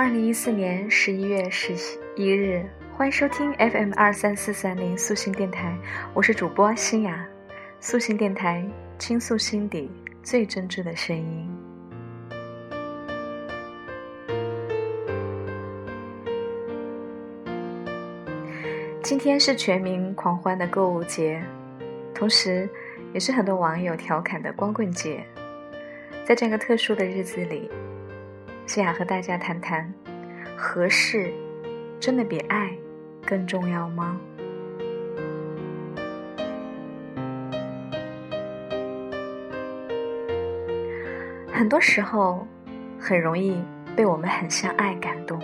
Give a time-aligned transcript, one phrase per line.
[0.00, 1.74] 二零一四年十一月十
[2.16, 2.64] 一日，
[2.96, 5.76] 欢迎收听 FM 二三四三零素心电台，
[6.14, 7.22] 我是主播新雅。
[7.80, 8.66] 素心电台
[8.98, 9.90] 倾诉心底
[10.22, 11.46] 最真挚的声音。
[19.02, 21.42] 今天是全民狂欢的购物节，
[22.14, 22.66] 同时
[23.12, 25.22] 也是很多网友调侃的光棍节。
[26.24, 27.70] 在这个特殊的日子里，
[28.70, 29.92] 希雅和大家谈谈：
[30.56, 31.32] 合适
[31.98, 32.70] 真的比爱
[33.26, 34.16] 更重要吗？
[41.52, 42.46] 很多时候，
[42.96, 43.60] 很容易
[43.96, 45.36] 被我们很相爱感动。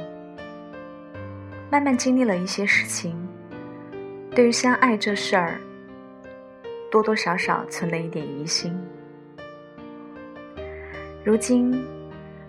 [1.68, 3.12] 慢慢经历了一些事情，
[4.30, 5.58] 对于相爱这事儿，
[6.92, 8.72] 多多少少存了一点疑心。
[11.24, 11.84] 如今，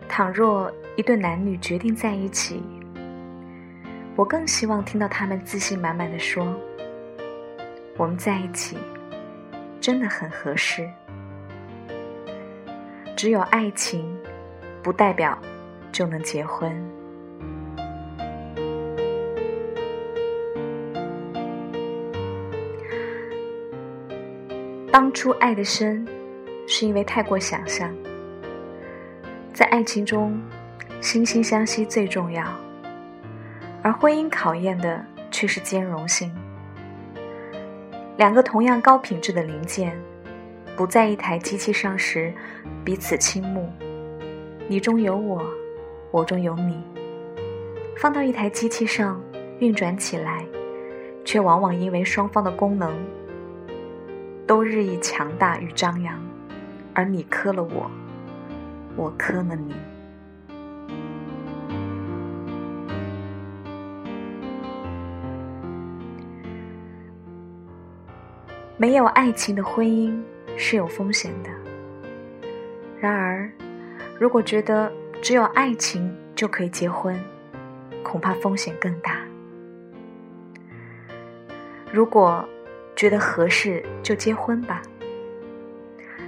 [0.09, 2.63] 倘若一对男女决定在一起，
[4.15, 6.55] 我更希望听到他们自信满满的说
[7.97, 8.77] ：“我们在一起，
[9.79, 10.89] 真的很合适。”
[13.15, 14.17] 只有爱情，
[14.81, 15.37] 不代表
[15.91, 16.71] 就能结婚。
[24.91, 26.07] 当初爱的深，
[26.67, 27.93] 是因为太过想象。
[29.57, 30.39] 在爱情中，
[31.01, 32.45] 惺惺相惜最重要，
[33.81, 36.31] 而婚姻考验的却是兼容性。
[38.17, 39.99] 两个同样高品质的零件。
[40.75, 42.31] 不在一台机器上时，
[42.85, 43.67] 彼此倾慕，
[44.67, 45.43] 你中有我，
[46.11, 46.79] 我中有你。
[47.97, 49.19] 放到一台机器上
[49.57, 50.45] 运转起来，
[51.25, 52.93] 却往往因为双方的功能
[54.45, 56.13] 都日益强大与张扬，
[56.93, 57.89] 而你磕了我，
[58.97, 59.73] 我磕了你。
[68.75, 70.21] 没有爱情的婚姻。
[70.59, 71.51] 是有风险的。
[72.99, 73.47] 然而，
[74.19, 74.91] 如果觉得
[75.21, 77.15] 只有爱情就可以结婚，
[78.03, 79.21] 恐怕风险更大。
[81.93, 82.43] 如果
[82.95, 84.81] 觉得合适就结婚吧，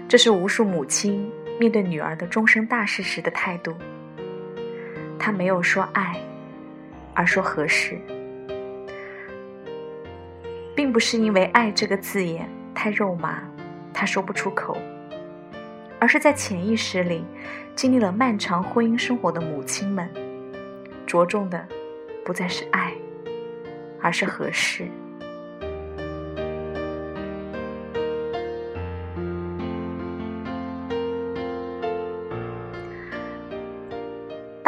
[0.08, 1.28] 这是无数母亲
[1.60, 3.76] 面对女儿的终身大事时的态度。
[5.20, 6.16] 他没有说爱，
[7.14, 8.00] 而说合适，
[10.74, 13.44] 并不是因为“爱”这个字眼太肉麻。
[13.94, 14.78] 他说不出口，
[16.00, 17.26] 而是在潜意识里，
[17.76, 20.10] 经历了漫长婚姻生活的母亲们，
[21.06, 21.68] 着重的
[22.24, 22.94] 不再是爱，
[24.02, 24.88] 而是合适。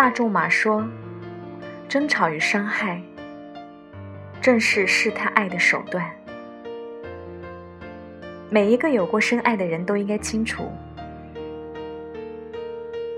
[0.01, 0.83] 大仲马说
[1.87, 2.99] ：“争吵与伤害，
[4.41, 6.03] 正是试探爱的手段。”
[8.49, 10.71] 每一个有过深爱的人都应该清楚，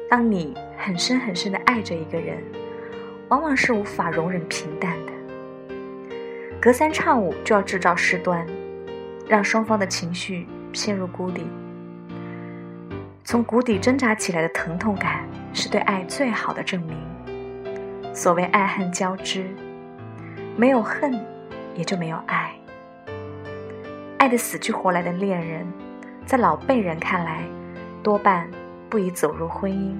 [0.10, 2.44] 当你很深很深的爱着一个人，
[3.30, 5.14] 往往是无法容忍平淡的，
[6.60, 8.46] 隔三差五就要制造事端，
[9.26, 11.48] 让双方的情绪陷入谷底。
[13.34, 16.96] 从谷底挣扎起来的疼痛感，是对爱最好的证明。
[18.14, 19.50] 所谓爱恨交织，
[20.56, 21.20] 没有恨，
[21.74, 22.52] 也就没有爱。
[24.20, 25.66] 爱的死去活来的恋人，
[26.28, 27.42] 在老辈人看来，
[28.04, 28.48] 多半
[28.88, 29.96] 不宜走入婚姻。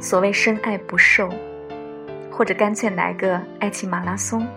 [0.00, 1.28] 所谓深爱不受，
[2.30, 4.48] 或者干脆来个爱情马拉松，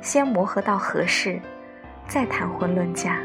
[0.00, 1.40] 先磨合到合适，
[2.06, 3.18] 再谈婚论嫁。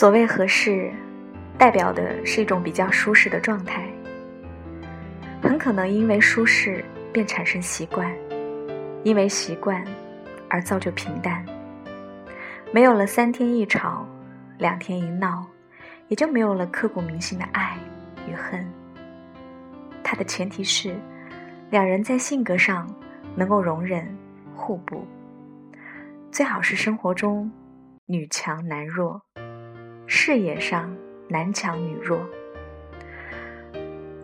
[0.00, 0.90] 所谓合适，
[1.58, 3.86] 代表的是一种比较舒适的状态。
[5.42, 6.82] 很可能因为舒适
[7.12, 8.10] 便产生习惯，
[9.04, 9.84] 因为习惯
[10.48, 11.44] 而造就平淡。
[12.72, 14.08] 没有了三天一吵，
[14.56, 15.46] 两天一闹，
[16.08, 17.76] 也就没有了刻骨铭心的爱
[18.26, 18.66] 与恨。
[20.02, 20.96] 它的前提是，
[21.68, 22.88] 两人在性格上
[23.36, 24.08] 能够容忍
[24.54, 25.06] 互补，
[26.32, 27.52] 最好是生活中
[28.06, 29.20] 女强男弱，
[30.12, 30.92] 事业上
[31.28, 32.20] 男强女弱。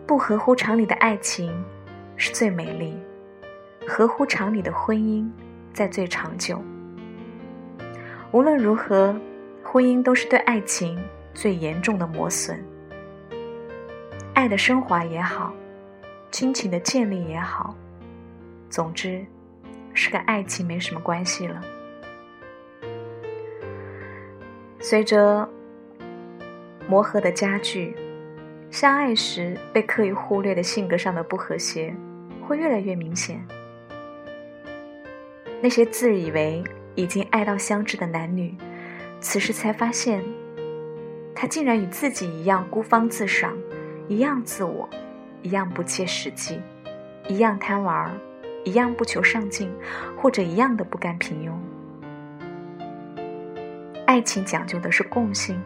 [0.05, 1.63] 不合乎常理的爱情
[2.17, 2.93] 是最美丽，
[3.87, 5.25] 合乎常理的婚姻
[5.73, 6.61] 在最长久。
[8.33, 9.15] 无论如何，
[9.63, 11.01] 婚姻都是对爱情
[11.33, 12.61] 最严重的磨损。
[14.33, 15.53] 爱的升华也好，
[16.31, 17.73] 亲情的建立也好，
[18.69, 19.25] 总之
[19.93, 21.61] 是跟爱情没什么关系了。
[24.79, 25.49] 随着
[26.87, 27.95] 磨合的加剧，
[28.71, 31.93] 相爱时被刻意忽略的性格上的不和谐
[32.41, 33.45] 会越来越明显。
[35.61, 36.63] 那些自以为
[36.95, 38.55] 已经爱到相知的男女，
[39.19, 40.23] 此时才发现，
[41.35, 43.57] 他竟然与自己一样孤芳自赏，
[44.07, 44.87] 一样自我，
[45.41, 46.61] 一样不切实际，
[47.27, 48.11] 一样贪玩，
[48.63, 49.69] 一样不求上进，
[50.15, 51.51] 或者一样的不甘平庸。
[54.05, 55.61] 爱情讲究的是共性，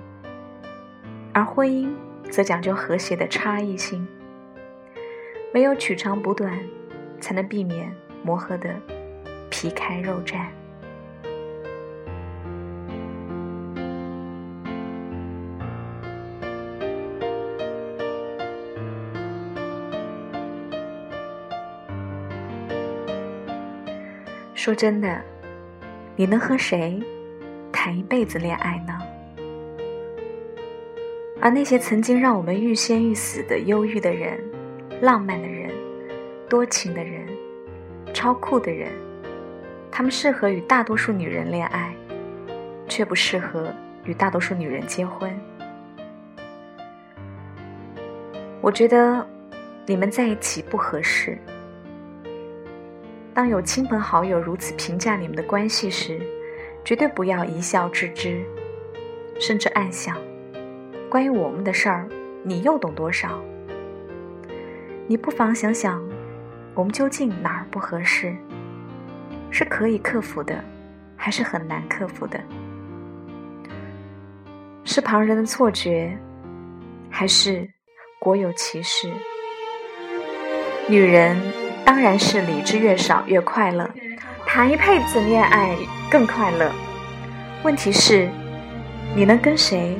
[1.34, 1.90] 而婚姻
[2.30, 4.08] 则讲究和谐的差异性。
[5.54, 6.60] 没有取长补短，
[7.20, 7.94] 才能避免
[8.24, 8.74] 磨合的
[9.50, 10.46] 皮开肉绽。
[24.54, 25.22] 说真的，
[26.16, 27.02] 你能和谁？
[27.72, 29.01] 谈一辈子恋爱呢？
[31.42, 34.40] 而那些曾经让我们欲仙欲死的忧郁的人、
[35.02, 35.72] 浪漫的人、
[36.48, 37.28] 多情的人、
[38.14, 38.92] 超酷的人，
[39.92, 41.92] 他们适合与大多数女人恋爱，
[42.88, 43.74] 却不适合
[44.04, 45.36] 与大多数女人结婚。
[48.62, 49.28] 我觉得
[49.88, 51.36] 你们在一起不合适。
[53.34, 56.22] 当有亲朋好友如此评价你们的关系时，
[56.86, 58.44] 绝对不要一笑置之，
[59.40, 60.16] 甚至暗想：
[61.12, 62.08] 关于我们的事儿，
[62.42, 63.38] 你又懂多少？
[65.08, 66.02] 你不妨想想，
[66.74, 68.34] 我们究竟哪儿不合适？
[69.50, 70.64] 是可以克服的，
[71.18, 72.40] 还是很难克服的？
[74.86, 76.18] 是旁人的错觉，
[77.10, 77.70] 还是
[78.18, 79.12] 国有其事？
[80.88, 81.36] 女人
[81.84, 83.86] 当然是理智越少越快乐。
[84.46, 85.76] 谈一辈子恋爱
[86.10, 86.72] 更快乐。
[87.64, 88.30] 问题是，
[89.14, 89.98] 你能跟谁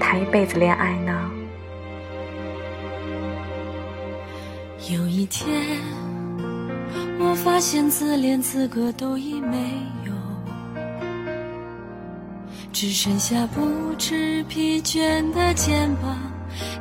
[0.00, 1.30] 谈一辈子恋爱呢？
[4.90, 5.48] 有一天，
[7.18, 9.56] 我发现自恋资格都已没
[10.04, 10.12] 有，
[12.72, 16.16] 只剩下不知疲倦的肩膀，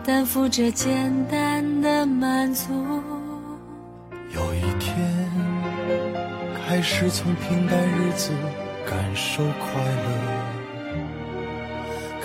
[0.03, 2.71] 担负着简单的满足。
[4.33, 5.23] 有一天。
[6.65, 8.31] 开始从平淡日子
[8.83, 10.32] 感受快乐，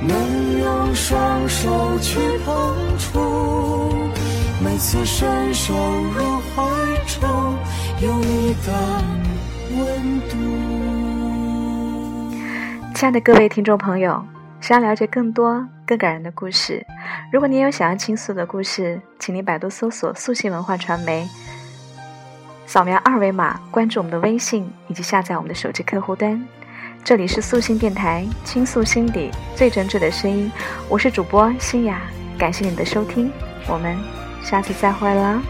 [0.00, 3.94] 能用双手去碰触。
[4.62, 6.62] 每次伸手入怀
[7.06, 7.56] 中，
[8.00, 8.72] 有你的
[9.76, 10.36] 温度。
[12.94, 14.24] 亲爱的各位听众朋友，
[14.60, 16.84] 想要了解更多更感人的故事，
[17.32, 21.28] 如果你有想要倾诉的故事，请你百度搜索“素心文化传媒”。
[22.66, 26.44] 扫描二维码关注我们的微信，以及下载我们的手机客户端。
[27.08, 30.52] 这里是素心电台，倾诉心底最真挚的声音。
[30.90, 32.02] 我是主播新雅，
[32.36, 33.32] 感谢你的收听，
[33.66, 33.96] 我们
[34.44, 35.42] 下次再会了。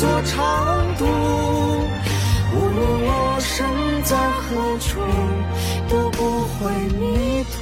[0.00, 1.04] 做长度，
[2.54, 3.68] 无论我身
[4.02, 4.98] 在何处
[5.90, 6.18] 都不
[6.54, 7.58] 会迷途。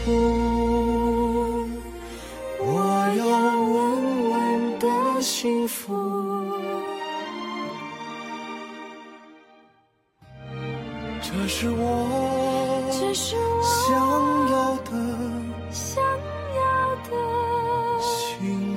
[2.61, 2.65] 我
[3.19, 3.27] 要
[3.75, 3.77] 稳
[4.31, 4.87] 稳的
[5.21, 5.83] 幸福。
[11.21, 11.77] 这是我，
[12.93, 13.99] 这是我想
[14.53, 14.93] 要的。
[15.73, 16.01] 想
[16.55, 16.61] 要
[17.03, 17.11] 的
[18.01, 18.68] 幸福。